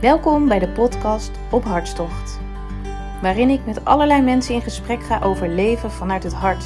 [0.00, 2.38] Welkom bij de podcast Op Hartstocht,
[3.22, 6.64] waarin ik met allerlei mensen in gesprek ga over leven vanuit het hart.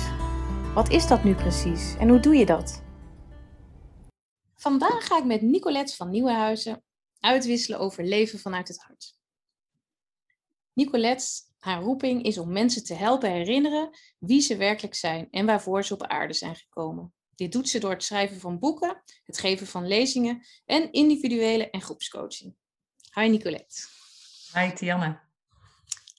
[0.75, 2.83] Wat is dat nu precies en hoe doe je dat?
[4.55, 6.83] Vandaag ga ik met Nicolette van Nieuwenhuizen
[7.21, 9.17] uitwisselen over leven vanuit het hart.
[10.73, 11.27] Nicolette,
[11.59, 15.95] haar roeping is om mensen te helpen herinneren wie ze werkelijk zijn en waarvoor ze
[15.95, 17.15] op aarde zijn gekomen.
[17.35, 21.83] Dit doet ze door het schrijven van boeken, het geven van lezingen en individuele en
[21.83, 22.61] groepscoaching.
[23.15, 23.89] Hi Nicolette.
[24.53, 25.21] Hi Tianne.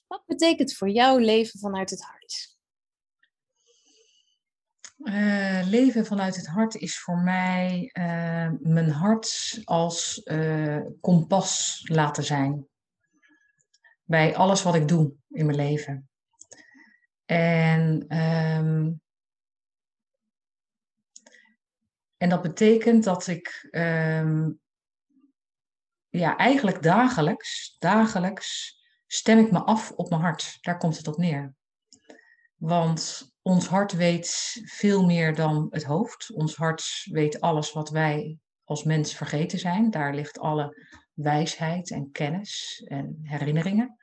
[0.07, 2.57] Wat betekent voor jou leven vanuit het hart?
[4.97, 12.23] Uh, leven vanuit het hart is voor mij uh, mijn hart als uh, kompas laten
[12.23, 12.67] zijn.
[14.03, 16.09] Bij alles wat ik doe in mijn leven.
[17.25, 19.01] En, um,
[22.17, 24.61] en dat betekent dat ik um,
[26.19, 30.57] ja, eigenlijk dagelijks, dagelijks stem ik me af op mijn hart.
[30.61, 31.53] Daar komt het op neer.
[32.55, 36.31] Want ons hart weet veel meer dan het hoofd.
[36.33, 39.89] Ons hart weet alles wat wij als mens vergeten zijn.
[39.89, 40.77] Daar ligt alle
[41.13, 43.97] wijsheid en kennis en herinneringen.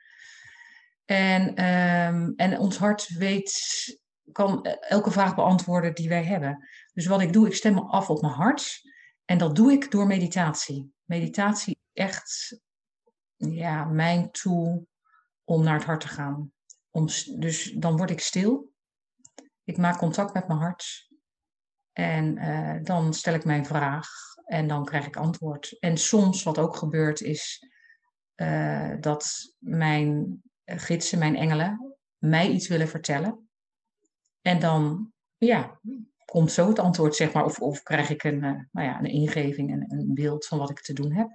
[1.05, 3.53] En, um, en ons hart weet,
[4.31, 6.67] kan elke vraag beantwoorden die wij hebben.
[6.93, 8.81] Dus wat ik doe, ik stem me af op mijn hart.
[9.25, 10.93] En dat doe ik door meditatie.
[11.11, 12.59] Meditatie echt
[13.35, 14.87] ja, mijn tool
[15.43, 16.51] om naar het hart te gaan.
[16.89, 17.05] Om,
[17.37, 18.71] dus dan word ik stil.
[19.63, 21.09] Ik maak contact met mijn hart.
[21.91, 24.07] En uh, dan stel ik mijn vraag
[24.45, 25.77] en dan krijg ik antwoord.
[25.79, 27.67] En soms, wat ook gebeurt, is
[28.35, 33.49] uh, dat mijn gidsen, mijn engelen, mij iets willen vertellen.
[34.41, 35.79] En dan, ja,
[36.31, 37.45] komt zo het antwoord, zeg maar.
[37.45, 40.69] Of, of krijg ik een, uh, nou ja, een ingeving, een, een beeld van wat
[40.69, 41.29] ik te doen heb.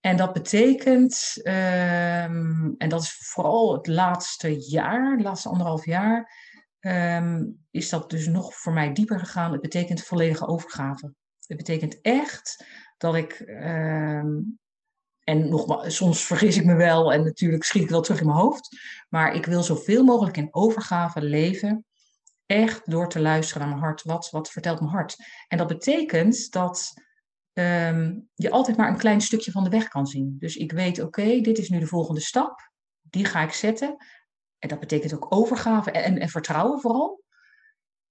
[0.00, 6.32] En dat betekent, um, en dat is vooral het laatste jaar, het laatste anderhalf jaar,
[6.80, 9.52] um, is dat dus nog voor mij dieper gegaan.
[9.52, 11.14] Het betekent volledige overgave.
[11.46, 12.64] Het betekent echt
[12.96, 14.58] dat ik, um,
[15.20, 18.38] en nog, soms vergis ik me wel en natuurlijk schiet ik wel terug in mijn
[18.38, 18.78] hoofd,
[19.08, 21.84] maar ik wil zoveel mogelijk in overgave leven.
[22.54, 24.02] Echt door te luisteren naar mijn hart.
[24.02, 25.16] Wat, wat vertelt mijn hart?
[25.48, 26.92] En dat betekent dat
[27.52, 30.36] um, je altijd maar een klein stukje van de weg kan zien.
[30.38, 32.70] Dus ik weet, oké, okay, dit is nu de volgende stap.
[33.00, 33.96] Die ga ik zetten.
[34.58, 37.22] En dat betekent ook overgave en, en vertrouwen vooral.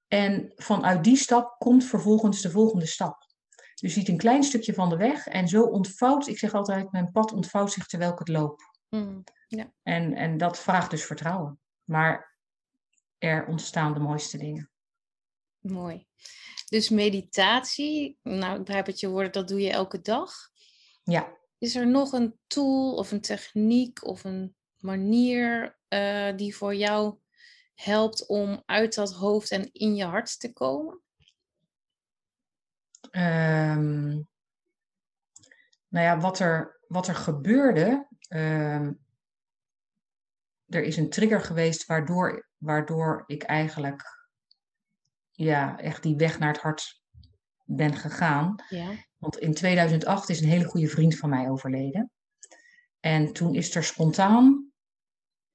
[0.07, 3.17] En vanuit die stap komt vervolgens de volgende stap.
[3.55, 6.91] Dus je ziet een klein stukje van de weg en zo ontvouwt, ik zeg altijd,
[6.91, 8.61] mijn pad ontvouwt zich terwijl ik het loop.
[8.89, 9.73] Mm, ja.
[9.83, 11.59] en, en dat vraagt dus vertrouwen.
[11.83, 12.32] Maar
[13.23, 14.69] er ontstaan de mooiste dingen.
[15.59, 16.07] Mooi.
[16.69, 20.33] Dus meditatie, nou ik begrijp het je woorden, dat doe je elke dag.
[21.03, 21.37] Ja.
[21.57, 27.17] Is er nog een tool of een techniek of een manier uh, die voor jou
[27.73, 31.01] helpt om uit dat hoofd en in je hart te komen?
[33.11, 34.27] Um,
[35.87, 38.07] nou ja, wat er, wat er gebeurde.
[38.29, 39.02] Um,
[40.73, 44.27] er is een trigger geweest waardoor, waardoor ik eigenlijk
[45.31, 47.01] ja, echt die weg naar het hart
[47.63, 48.55] ben gegaan.
[48.69, 48.89] Ja.
[49.17, 52.11] Want in 2008 is een hele goede vriend van mij overleden.
[52.99, 54.71] En toen is er spontaan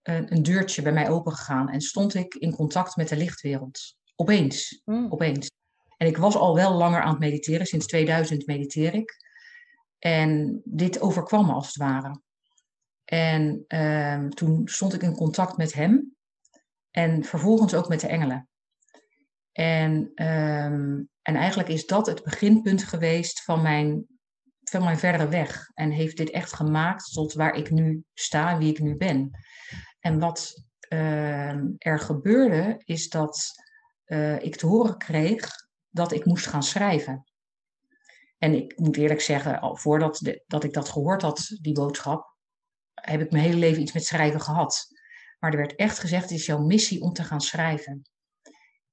[0.03, 3.97] een, een deurtje bij mij opengegaan en stond ik in contact met de lichtwereld.
[4.17, 5.12] Opeens, mm.
[5.12, 5.50] opeens.
[5.97, 9.17] En ik was al wel langer aan het mediteren, sinds 2000 mediteer ik.
[9.99, 12.21] En dit overkwam me als het ware.
[13.09, 16.17] En um, toen stond ik in contact met hem
[16.91, 18.49] en vervolgens ook met de engelen.
[19.53, 24.07] En, um, en eigenlijk is dat het beginpunt geweest van mijn,
[24.63, 25.71] van mijn verdere weg.
[25.75, 29.31] En heeft dit echt gemaakt tot waar ik nu sta en wie ik nu ben.
[30.01, 30.55] En wat
[30.89, 33.47] uh, er gebeurde, is dat
[34.07, 35.51] uh, ik te horen kreeg
[35.89, 37.25] dat ik moest gaan schrijven.
[38.39, 42.37] En ik moet eerlijk zeggen, al voordat de, dat ik dat gehoord had, die boodschap,
[43.10, 44.87] heb ik mijn hele leven iets met schrijven gehad.
[45.38, 48.02] Maar er werd echt gezegd, het is jouw missie om te gaan schrijven.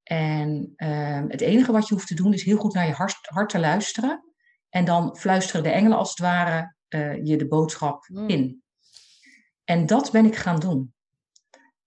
[0.04, 3.18] En uh, het enige wat je hoeft te doen is heel goed naar je hart,
[3.22, 4.24] hart te luisteren.
[4.70, 8.30] En dan fluisteren de engelen als het ware uh, je de boodschap mm.
[8.30, 8.64] in.
[9.64, 10.94] En dat ben ik gaan doen.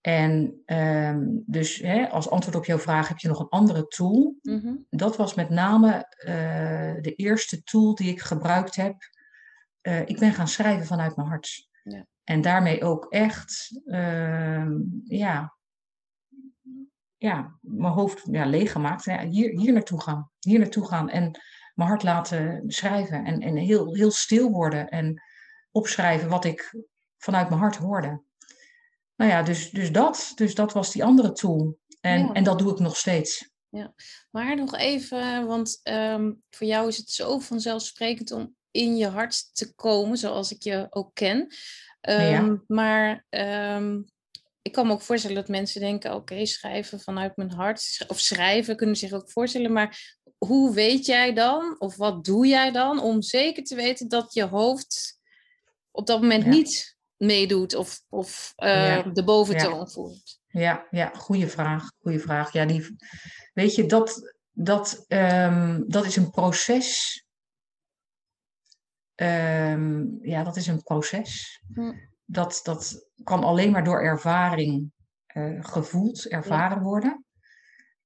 [0.01, 4.35] En um, dus hè, als antwoord op jouw vraag heb je nog een andere tool.
[4.41, 4.85] Mm -hmm.
[4.89, 8.95] Dat was met name uh, de eerste tool die ik gebruikt heb.
[9.81, 11.67] Uh, ik ben gaan schrijven vanuit mijn hart.
[11.83, 12.05] Ja.
[12.29, 14.67] En daarmee ook echt uh,
[15.03, 15.55] ja,
[17.17, 19.03] ja, mijn hoofd ja, leeggemaakt.
[19.03, 20.31] Ja, hier, hier naartoe gaan.
[20.39, 21.09] Hier naartoe gaan.
[21.09, 21.41] En
[21.73, 23.25] mijn hart laten schrijven.
[23.25, 24.89] En, en heel, heel stil worden.
[24.89, 25.21] En
[25.71, 26.75] opschrijven wat ik
[27.17, 28.21] vanuit mijn hart hoorde.
[29.15, 30.31] Nou ja, dus, dus dat.
[30.35, 31.77] Dus dat was die andere tool.
[32.01, 33.49] En, en dat doe ik nog steeds.
[33.69, 33.93] Ja,
[34.31, 39.55] maar nog even, want ehm, voor jou is het zo vanzelfsprekend om in je hart
[39.55, 41.53] te komen, zoals ik je ook ken.
[42.01, 44.01] Ehm, maar ehm,
[44.61, 48.75] ik kan me ook voorstellen dat mensen denken: oké, schrijven vanuit mijn hart, of schrijven
[48.75, 49.71] kunnen zich ook voorstellen.
[49.71, 54.33] Maar hoe weet jij dan, of wat doe jij dan, om zeker te weten dat
[54.33, 55.19] je hoofd
[55.91, 60.39] op dat moment niet meedoet of, of uh, de boventoon voert?
[60.47, 61.91] Ja, ja, goede vraag.
[62.01, 62.53] Goede vraag.
[62.53, 62.95] Ja, die,
[63.53, 67.23] weet je, dat, dat, um, dat is een proces.
[69.21, 71.63] Um, ja, dat is een proces.
[72.25, 74.91] Dat, dat kan alleen maar door ervaring
[75.33, 76.83] uh, gevoeld, ervaren ja.
[76.83, 77.25] worden.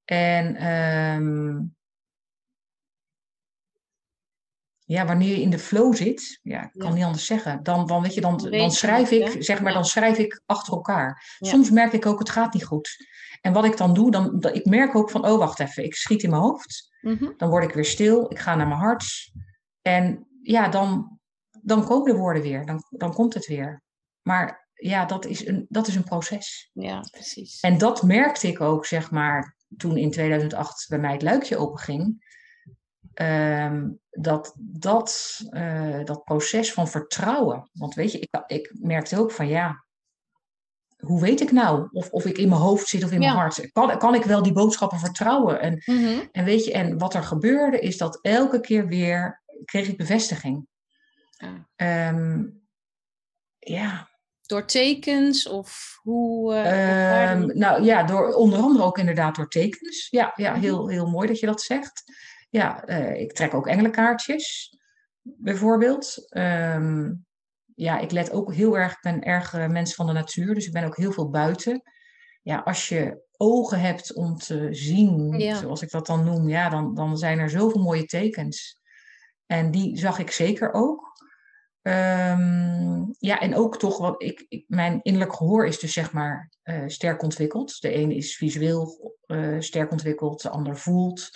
[0.06, 1.75] En um,
[4.80, 6.95] ja, wanneer je in de flow zit, ja, ik kan ja.
[6.95, 10.18] niet anders zeggen, dan, dan, weet je, dan, dan, schrijf ik, zeg maar, dan schrijf
[10.18, 11.36] ik achter elkaar.
[11.39, 13.07] Soms merk ik ook, het gaat niet goed.
[13.42, 15.95] En wat ik dan doe, dan, dan ik merk ook van, oh wacht even, ik
[15.95, 16.92] schiet in mijn hoofd.
[17.01, 17.33] Mm -hmm.
[17.38, 19.31] Dan word ik weer stil, ik ga naar mijn hart.
[19.81, 21.19] En ja, dan,
[21.62, 23.84] dan komen de woorden weer, dan, dan komt het weer.
[24.22, 26.69] Maar ja, dat is, een, dat is een proces.
[26.74, 27.60] Ja, precies.
[27.60, 32.31] En dat merkte ik ook, zeg maar, toen in 2008 bij mij het luikje openging.
[33.22, 37.69] Um, dat, dat, uh, dat proces van vertrouwen.
[37.74, 39.86] Want weet je, ik, ik merkte ook van ja,
[40.98, 43.28] hoe weet ik nou of, of ik in mijn hoofd zit of in ja.
[43.28, 43.72] mijn hart?
[43.72, 45.62] Kan, kan ik wel die boodschappen vertrouwen?
[45.62, 46.30] En, mm -hmm.
[46.31, 50.68] en weet je, en wat er gebeurde is dat elke keer weer kreeg ik bevestiging.
[51.30, 52.10] Ja.
[52.10, 52.62] Um,
[53.60, 54.12] ja.
[54.42, 56.54] Door tekens of hoe?
[56.54, 60.07] Uh, um, nou ja, door, onder andere ook inderdaad door tekens.
[60.10, 62.04] Ja, ja heel, heel mooi dat je dat zegt.
[62.50, 64.77] Ja, uh, ik trek ook engelenkaartjes,
[65.21, 66.27] bijvoorbeeld.
[66.38, 67.25] Um,
[67.75, 70.66] ja, ik let ook heel erg, ik ben erg uh, mens van de natuur, dus
[70.66, 71.81] ik ben ook heel veel buiten.
[72.42, 75.56] Ja, als je ogen hebt om te zien, ja.
[75.56, 78.81] zoals ik dat dan noem, ja, dan, dan zijn er zoveel mooie tekens.
[79.53, 81.11] En die zag ik zeker ook.
[81.81, 86.51] Um, ja, en ook toch wat ik, ik, mijn innerlijk gehoor is dus zeg maar
[86.63, 87.81] uh, sterk ontwikkeld.
[87.81, 91.29] De ene is visueel uh, sterk ontwikkeld, de ander voelt.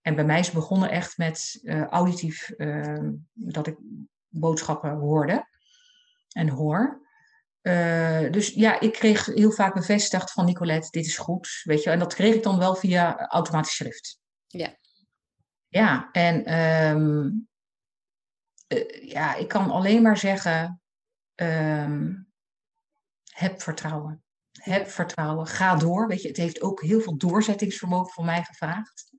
[0.00, 3.76] En bij mij is het begonnen echt met uh, auditief, uh, dat ik
[4.28, 5.46] boodschappen hoorde
[6.28, 7.00] en hoor.
[8.30, 11.90] Dus ja, ik kreeg heel vaak bevestigd van Nicolette, dit is goed, weet je.
[11.90, 14.20] En dat kreeg ik dan wel via automatisch schrift.
[14.46, 14.80] Ja.
[15.68, 16.54] Ja, en
[16.96, 17.48] um,
[19.00, 20.80] ja, ik kan alleen maar zeggen,
[21.34, 22.32] um,
[23.32, 24.22] heb vertrouwen.
[24.52, 26.06] Heb vertrouwen, ga door.
[26.06, 29.10] Weet je, het heeft ook heel veel doorzettingsvermogen van mij gevraagd.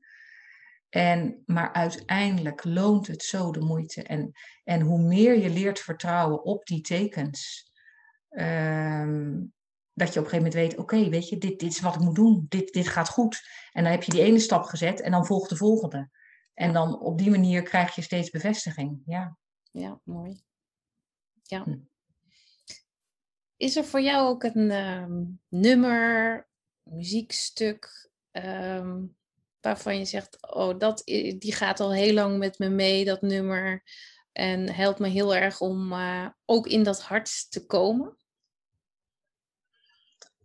[0.90, 4.04] En, maar uiteindelijk loont het zo de moeite.
[4.04, 4.32] En,
[4.64, 7.72] en hoe meer je leert vertrouwen op die tekens,
[8.30, 9.54] um,
[9.94, 11.96] dat je op een gegeven moment weet, oké, okay, weet je, dit, dit is wat
[11.96, 13.42] ik moet doen, dit, dit gaat goed.
[13.72, 16.10] En dan heb je die ene stap gezet en dan volgt de volgende.
[16.54, 19.02] En dan op die manier krijg je steeds bevestiging.
[19.06, 19.38] Ja,
[19.74, 20.42] ja mooi.
[21.44, 21.64] Ja.
[21.64, 21.78] Hm.
[23.58, 26.48] Is er voor jou ook een um, nummer,
[26.84, 29.16] muziekstuk, um,
[29.62, 31.02] waarvan je zegt, oh, dat,
[31.38, 33.84] die gaat al heel lang met me mee, dat nummer.
[34.32, 38.18] En helpt me heel erg om uh, ook in dat hart te komen.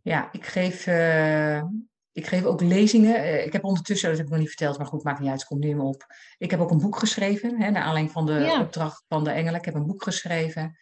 [0.03, 1.65] Ja, ik geef, uh,
[2.13, 3.21] ik geef ook lezingen.
[3.21, 5.39] Uh, ik heb ondertussen, dat heb ik nog niet verteld, maar goed, maakt niet uit,
[5.39, 6.07] het komt nu me op.
[6.39, 8.61] Ik heb ook een boek geschreven, hè, naar aanleiding van de ja.
[8.61, 9.59] opdracht van de engelen.
[9.59, 10.77] Ik heb een boek geschreven.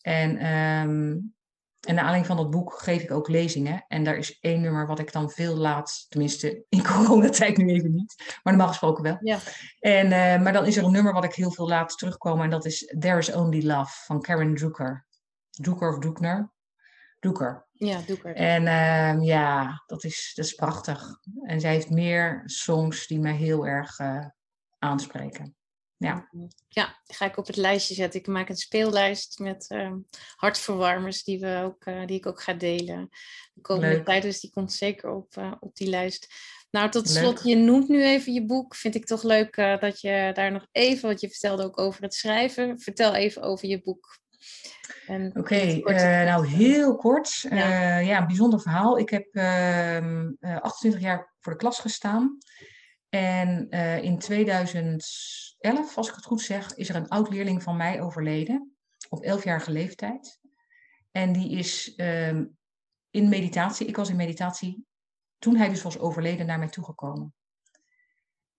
[0.00, 1.34] En um,
[1.82, 3.84] en naar aanleiding van dat boek geef ik ook lezingen.
[3.88, 7.94] En daar is één nummer wat ik dan veel laat, tenminste in coronatijd nu even
[7.94, 9.18] niet, maar normaal gesproken wel.
[9.20, 9.38] Ja.
[9.80, 12.50] En, uh, maar dan is er een nummer wat ik heel veel laat terugkomen en
[12.50, 15.06] dat is There is Only Love van Karen Drucker.
[15.50, 16.52] Drucker of Druckner?
[17.22, 17.66] Drucker.
[17.72, 18.34] Ja, Drucker.
[18.34, 21.18] En uh, ja, dat is, dat is prachtig.
[21.42, 24.26] En zij heeft meer songs die mij heel erg uh,
[24.78, 25.56] aanspreken.
[25.96, 26.28] Ja.
[26.68, 28.20] ja, ga ik op het lijstje zetten.
[28.20, 29.92] Ik maak een speellijst met uh,
[30.34, 33.08] hartverwarmers die, we ook, uh, die ik ook ga delen
[33.52, 34.04] de komende Leuk.
[34.04, 34.22] tijd.
[34.22, 36.34] Dus die komt zeker op, uh, op die lijst.
[36.70, 38.74] Nou, tot slot, je noemt nu even je boek.
[38.74, 42.14] Vind ik toch leuk dat je daar nog even, wat je vertelde ook over het
[42.14, 42.80] schrijven.
[42.80, 44.20] Vertel even over je boek.
[45.06, 47.46] Oké, okay, nou heel kort.
[47.50, 47.98] Ja.
[47.98, 48.20] ja.
[48.20, 48.98] een bijzonder verhaal.
[48.98, 52.38] Ik heb 28 ehm, jaar voor de klas gestaan.
[53.08, 53.68] En
[54.02, 58.72] in 2011, als ik het goed zeg, is er een oud-leerling van mij overleden.
[59.08, 60.40] Op 11-jarige leeftijd.
[61.10, 62.56] En die is um,
[63.10, 64.86] in meditatie, ik was in meditatie,
[65.38, 67.34] toen hij dus was overleden, naar mij toegekomen.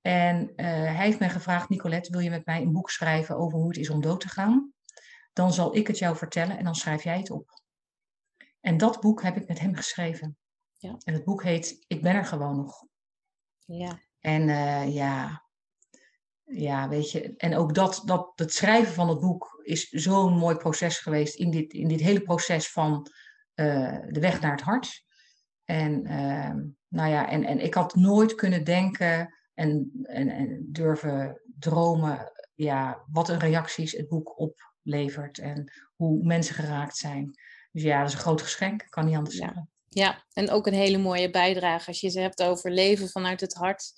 [0.02, 3.68] En hij heeft mij gevraagd, Nicolette, wil je met mij een boek schrijven over hoe
[3.68, 4.73] het is om dood te gaan?
[5.34, 7.62] Dan zal ik het jou vertellen en dan schrijf jij het op.
[8.62, 10.38] En dat boek heb ik met hem geschreven.
[10.78, 10.96] Ja.
[11.04, 12.86] En het boek heet Ik ben er gewoon nog.
[13.66, 14.00] Ja.
[14.20, 15.44] En uh, ja,
[16.44, 20.56] ja, weet je, en ook dat, dat het schrijven van het boek is zo'n mooi
[20.56, 23.08] proces geweest in dit, in dit hele proces van
[23.56, 25.04] uh, de weg naar het hart.
[25.66, 26.54] En, uh,
[26.88, 33.04] nou ja, en, en ik had nooit kunnen denken en, en, en durven dromen, ja,
[33.12, 34.40] wat een reacties het boek
[34.94, 37.40] oplevert en hoe mensen geraakt zijn.
[37.72, 39.46] Dus ja, dat is een groot geschenk, kan niet anders Ja.
[39.46, 39.68] zeggen.
[39.90, 43.54] Ja, en ook een hele mooie bijdrage als je het hebt over leven vanuit het
[43.54, 43.92] hart.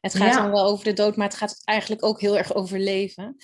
[0.00, 0.42] Het gaat Ja.
[0.42, 3.36] dan wel over de dood, maar het gaat eigenlijk ook heel erg over leven.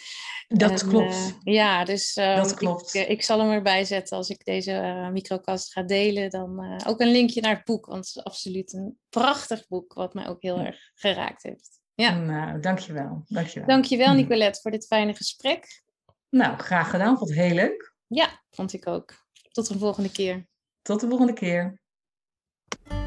[0.48, 1.12] Dat En, klopt.
[1.14, 2.94] eh, ja, dus ehm, Dat klopt.
[2.94, 6.30] Ik, eh, ik zal hem erbij zetten als ik deze eh, microcast ga delen.
[6.30, 10.14] Dan ook een linkje naar het boek, want het is absoluut een prachtig boek, wat
[10.14, 11.80] mij ook heel erg geraakt heeft.
[11.94, 13.22] Ja, Nou, dankjewel.
[13.26, 13.68] dankjewel.
[13.68, 14.16] dankjewel Mhm.
[14.16, 15.82] Nicolette voor dit fijne gesprek.
[16.36, 17.18] Nou, graag gedaan.
[17.18, 17.94] Vond het heel leuk.
[18.06, 19.14] Ja, vond ik ook.
[19.52, 20.46] Tot een volgende keer.
[20.82, 21.80] Tot de volgende keer.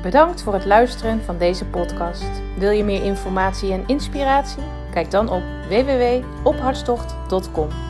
[0.01, 2.41] Bedankt voor het luisteren van deze podcast.
[2.57, 4.63] Wil je meer informatie en inspiratie?
[4.91, 7.88] Kijk dan op www.ophartstocht.com.